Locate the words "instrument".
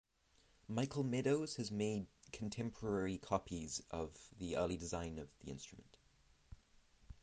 5.51-5.95